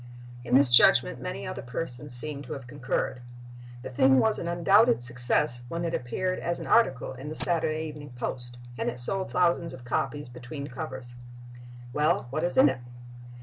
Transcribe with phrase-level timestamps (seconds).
[0.43, 3.21] In this judgment many other persons seem to have concurred.
[3.83, 7.85] The thing was an undoubted success when it appeared as an article in the Saturday
[7.85, 11.13] Evening Post and it sold thousands of copies between covers.
[11.93, 12.79] Well, what is in it?